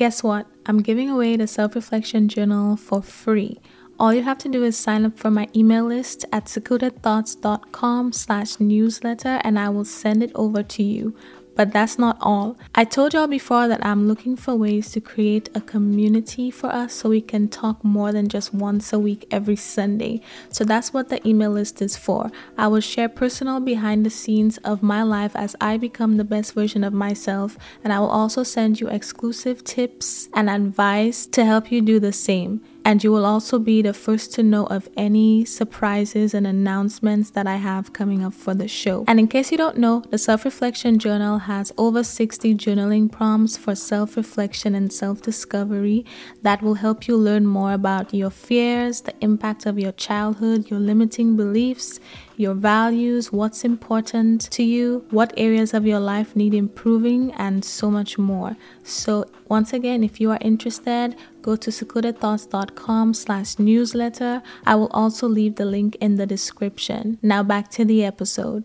[0.00, 0.46] Guess what?
[0.64, 3.60] I'm giving away the self reflection journal for free.
[3.98, 8.58] All you have to do is sign up for my email list at secludedthoughts.com slash
[8.58, 11.14] newsletter and I will send it over to you.
[11.56, 12.56] But that's not all.
[12.74, 16.94] I told y'all before that I'm looking for ways to create a community for us
[16.94, 20.22] so we can talk more than just once a week every Sunday.
[20.50, 22.30] So that's what the email list is for.
[22.56, 26.54] I will share personal behind the scenes of my life as I become the best
[26.54, 31.70] version of myself, and I will also send you exclusive tips and advice to help
[31.70, 35.44] you do the same and you will also be the first to know of any
[35.44, 39.04] surprises and announcements that I have coming up for the show.
[39.06, 43.56] And in case you don't know, the Self Reflection Journal has over 60 journaling prompts
[43.56, 46.04] for self reflection and self discovery
[46.42, 50.80] that will help you learn more about your fears, the impact of your childhood, your
[50.80, 52.00] limiting beliefs
[52.36, 57.90] your values, what's important to you, what areas of your life need improving, and so
[57.90, 58.56] much more.
[58.84, 64.42] So once again, if you are interested, go to secludedthoughts.com slash newsletter.
[64.66, 67.18] I will also leave the link in the description.
[67.22, 68.64] Now back to the episode.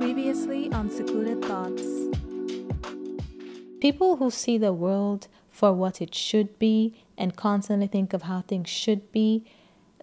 [0.00, 1.84] Previously on Secluded Thoughts.
[3.82, 8.40] People who see the world for what it should be and constantly think of how
[8.40, 9.44] things should be,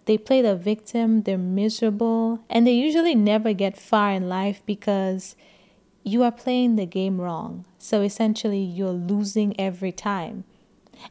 [0.06, 5.36] they play the victim, they're miserable, and they usually never get far in life because
[6.03, 7.66] you are playing the game wrong.
[7.80, 10.44] So essentially, you're losing every time.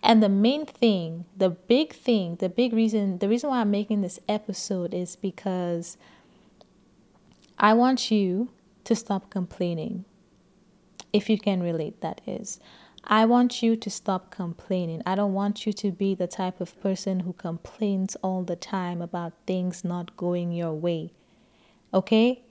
[0.00, 4.02] And the main thing, the big thing, the big reason, the reason why I'm making
[4.02, 5.96] this episode is because
[7.58, 8.50] I want you
[8.86, 10.04] to stop complaining.
[11.12, 12.58] If you can relate, that is.
[13.04, 15.00] I want you to stop complaining.
[15.06, 19.00] I don't want you to be the type of person who complains all the time
[19.00, 21.12] about things not going your way.
[21.94, 22.42] Okay?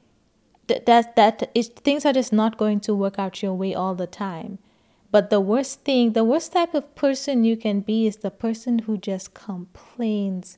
[0.68, 3.96] Th- that that is things are just not going to work out your way all
[3.96, 4.60] the time.
[5.12, 8.80] But the worst thing, the worst type of person you can be is the person
[8.80, 10.58] who just complains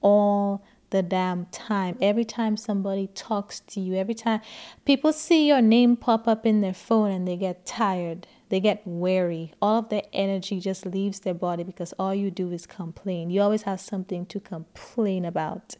[0.00, 1.98] all the damn time.
[2.00, 4.40] Every time somebody talks to you, every time
[4.84, 8.82] people see your name pop up in their phone and they get tired, they get
[8.86, 9.52] weary.
[9.60, 13.30] All of their energy just leaves their body because all you do is complain.
[13.30, 15.76] You always have something to complain about.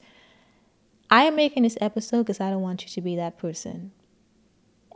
[1.09, 3.93] I am making this episode because I don't want you to be that person.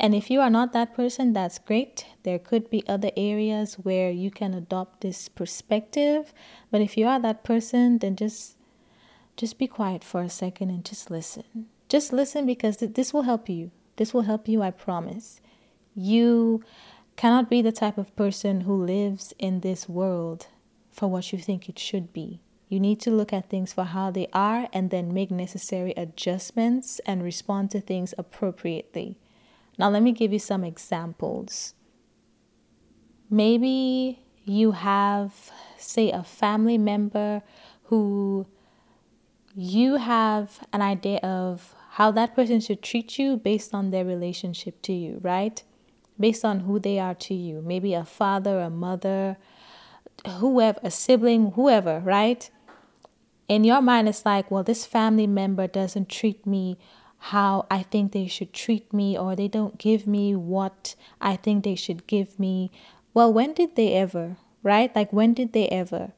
[0.01, 2.07] And if you are not that person, that's great.
[2.23, 6.33] There could be other areas where you can adopt this perspective.
[6.71, 8.57] But if you are that person, then just
[9.37, 11.67] just be quiet for a second and just listen.
[11.89, 13.71] Just listen because th- this will help you.
[13.97, 15.41] This will help you, I promise.
[15.95, 16.63] You
[17.17, 20.47] cannot be the type of person who lives in this world
[20.91, 22.41] for what you think it should be.
[22.69, 27.01] You need to look at things for how they are and then make necessary adjustments
[27.05, 29.19] and respond to things appropriately.
[29.77, 31.75] Now, let me give you some examples.
[33.29, 37.43] Maybe you have, say, a family member
[37.85, 38.47] who
[39.61, 44.81] you have an idea of how that person should treat you based on their relationship
[44.81, 45.63] to you, right?
[46.19, 47.61] Based on who they are to you.
[47.61, 49.37] Maybe a father, a mother,
[50.39, 52.51] whoever, a sibling, whoever, right?
[53.49, 56.79] In your mind, it's like, well, this family member doesn't treat me
[57.19, 61.65] how I think they should treat me, or they don't give me what I think
[61.65, 62.71] they should give me.
[63.13, 64.95] Well, when did they ever, right?
[64.97, 66.13] Like, when did they ever?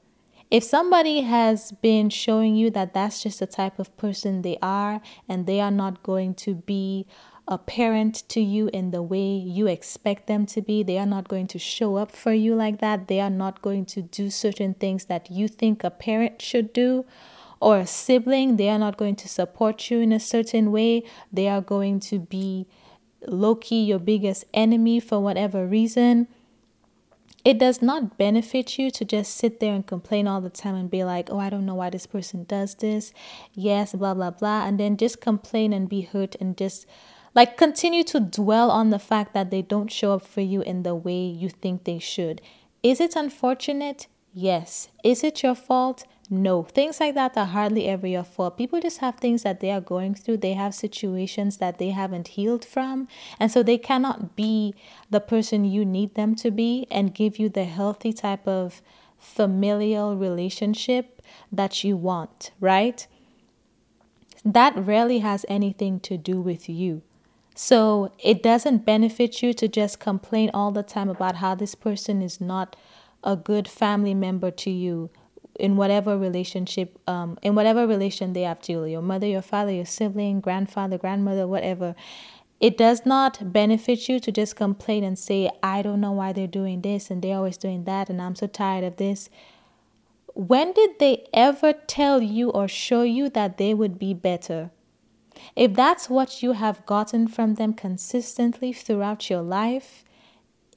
[0.52, 5.00] If somebody has been showing you that that's just the type of person they are
[5.26, 7.06] and they are not going to be
[7.48, 11.26] a parent to you in the way you expect them to be, they are not
[11.26, 14.74] going to show up for you like that, they are not going to do certain
[14.74, 17.06] things that you think a parent should do
[17.58, 21.02] or a sibling, they are not going to support you in a certain way,
[21.32, 22.66] they are going to be
[23.26, 26.28] low key your biggest enemy for whatever reason
[27.44, 30.90] it does not benefit you to just sit there and complain all the time and
[30.90, 33.12] be like, oh, I don't know why this person does this.
[33.52, 34.66] Yes, blah, blah, blah.
[34.66, 36.86] And then just complain and be hurt and just
[37.34, 40.82] like continue to dwell on the fact that they don't show up for you in
[40.82, 42.40] the way you think they should.
[42.82, 44.06] Is it unfortunate?
[44.32, 44.88] Yes.
[45.02, 46.04] Is it your fault?
[46.34, 48.56] No, things like that are hardly ever your fault.
[48.56, 50.38] People just have things that they are going through.
[50.38, 53.06] They have situations that they haven't healed from.
[53.38, 54.74] And so they cannot be
[55.10, 58.80] the person you need them to be and give you the healthy type of
[59.18, 61.20] familial relationship
[61.52, 63.06] that you want, right?
[64.42, 67.02] That rarely has anything to do with you.
[67.54, 72.22] So it doesn't benefit you to just complain all the time about how this person
[72.22, 72.74] is not
[73.22, 75.10] a good family member to you
[75.58, 79.72] in whatever relationship, um, in whatever relation they have to you, your mother, your father,
[79.72, 81.94] your sibling, grandfather, grandmother, whatever.
[82.60, 86.46] It does not benefit you to just complain and say, I don't know why they're
[86.46, 89.28] doing this and they're always doing that and I'm so tired of this.
[90.34, 94.70] When did they ever tell you or show you that they would be better?
[95.56, 100.04] If that's what you have gotten from them consistently throughout your life,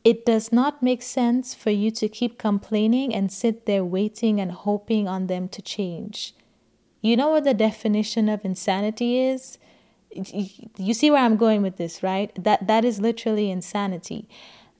[0.05, 4.51] it does not make sense for you to keep complaining and sit there waiting and
[4.51, 6.35] hoping on them to change.
[7.01, 9.57] You know what the definition of insanity is?
[10.77, 12.31] You see where I'm going with this, right?
[12.41, 14.29] That that is literally insanity.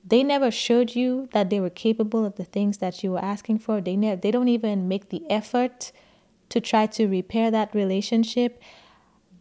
[0.08, 3.60] They never showed you that they were capable of the things that you were asking
[3.60, 3.82] for.
[3.82, 5.92] They never they don't even make the effort
[6.50, 8.62] to try to repair that relationship.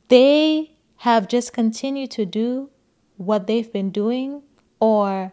[0.08, 0.72] They
[1.08, 2.70] have just continued to do
[3.19, 4.42] what they've been doing
[4.81, 5.32] or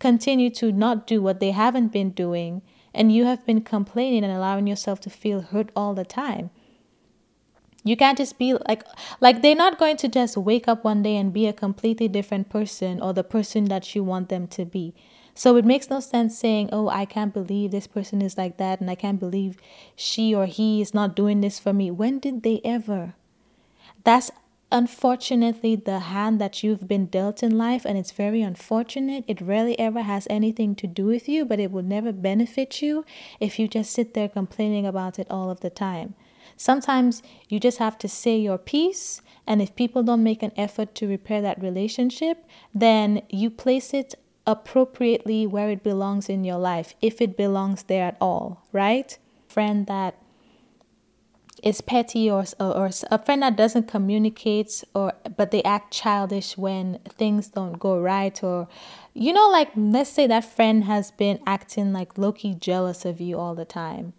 [0.00, 2.62] continue to not do what they haven't been doing,
[2.92, 6.50] and you have been complaining and allowing yourself to feel hurt all the time.
[7.84, 8.84] You can't just be like
[9.20, 12.48] like they're not going to just wake up one day and be a completely different
[12.50, 14.94] person or the person that you want them to be.
[15.34, 18.80] So it makes no sense saying, "Oh, I can't believe this person is like that
[18.80, 19.56] and I can't believe
[19.96, 23.14] she or he is not doing this for me." When did they ever?
[24.04, 24.30] That's
[24.72, 29.78] unfortunately the hand that you've been dealt in life and it's very unfortunate it rarely
[29.78, 33.04] ever has anything to do with you but it will never benefit you
[33.40, 36.14] if you just sit there complaining about it all of the time.
[36.56, 40.94] Sometimes you just have to say your piece and if people don't make an effort
[40.96, 44.14] to repair that relationship then you place it
[44.46, 49.18] appropriately where it belongs in your life if it belongs there at all right?
[49.48, 50.14] Friend that
[51.62, 56.56] is petty or, or, or a friend that doesn't communicate or but they act childish
[56.56, 58.68] when things don't go right or
[59.14, 63.38] you know like let's say that friend has been acting like low-key jealous of you
[63.38, 64.12] all the time.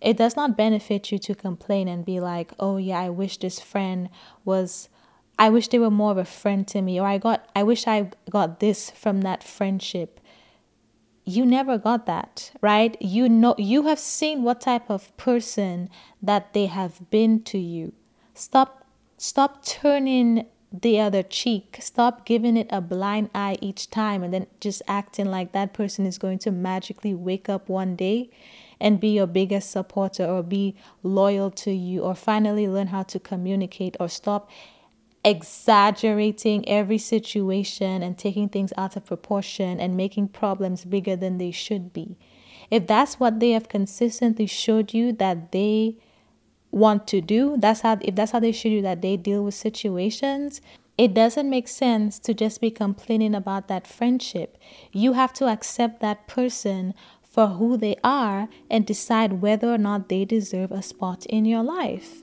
[0.00, 3.58] It does not benefit you to complain and be like oh yeah i wish this
[3.60, 4.10] friend
[4.44, 4.88] was
[5.38, 7.86] i wish they were more of a friend to me or i got i wish
[7.86, 10.20] i got this from that friendship
[11.26, 12.96] you never got that, right?
[13.02, 15.90] You know you have seen what type of person
[16.22, 17.92] that they have been to you.
[18.32, 18.86] Stop
[19.18, 21.78] stop turning the other cheek.
[21.80, 26.06] Stop giving it a blind eye each time and then just acting like that person
[26.06, 28.30] is going to magically wake up one day
[28.78, 33.18] and be your biggest supporter or be loyal to you or finally learn how to
[33.18, 34.50] communicate or stop
[35.26, 41.50] exaggerating every situation and taking things out of proportion and making problems bigger than they
[41.50, 42.16] should be.
[42.70, 45.96] If that's what they have consistently showed you that they
[46.70, 49.54] want to do, that's how if that's how they show you that they deal with
[49.54, 50.60] situations,
[50.96, 54.56] it doesn't make sense to just be complaining about that friendship.
[54.92, 60.08] You have to accept that person for who they are and decide whether or not
[60.08, 62.22] they deserve a spot in your life.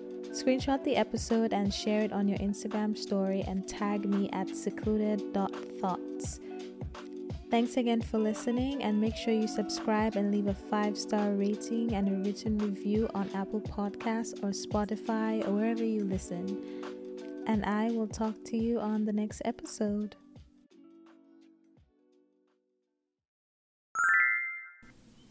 [0.31, 6.39] Screenshot the episode and share it on your Instagram story and tag me at secluded.thoughts.
[7.49, 11.93] Thanks again for listening and make sure you subscribe and leave a five star rating
[11.95, 16.63] and a written review on Apple Podcasts or Spotify or wherever you listen.
[17.45, 20.15] And I will talk to you on the next episode.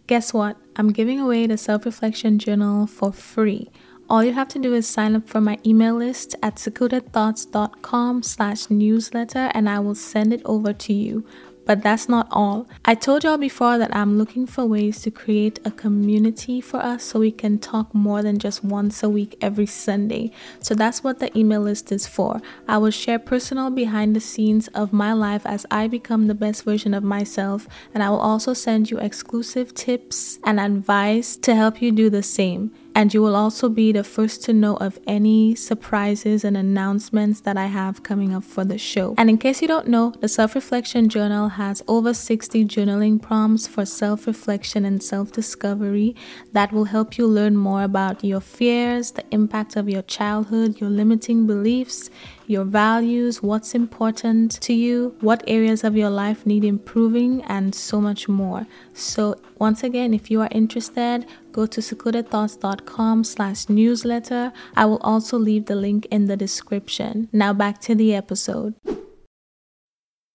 [0.07, 0.59] Guess what?
[0.77, 3.71] I'm giving away the self reflection journal for free
[4.11, 8.69] all you have to do is sign up for my email list at secludedthoughts.com slash
[8.69, 11.25] newsletter and I will send it over to you.
[11.65, 12.67] But that's not all.
[12.85, 17.05] I told y'all before that I'm looking for ways to create a community for us
[17.05, 20.33] so we can talk more than just once a week every Sunday.
[20.61, 22.43] So that's what the email list is for.
[22.67, 26.65] I will share personal behind the scenes of my life as I become the best
[26.65, 31.81] version of myself, and I will also send you exclusive tips and advice to help
[31.81, 32.73] you do the same.
[32.95, 37.57] And you will also be the first to know of any surprises and announcements that
[37.57, 39.15] I have coming up for the show.
[39.17, 43.67] And in case you don't know, the Self Reflection Journal has over 60 journaling prompts
[43.67, 46.17] for self reflection and self discovery
[46.53, 50.91] that will help you learn more about your fears, the impact of your childhood, your
[50.91, 52.11] limiting beliefs
[52.51, 58.01] your values, what's important to you, what areas of your life need improving, and so
[58.01, 58.67] much more.
[58.93, 64.53] So once again, if you are interested, go to secludedthoughts.com slash newsletter.
[64.77, 67.29] I will also leave the link in the description.
[67.33, 68.75] Now back to the episode.